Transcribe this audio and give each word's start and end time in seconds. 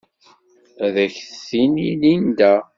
Ad 0.85 0.95
ak-t-tini 1.03 1.89
Linda. 2.01 2.53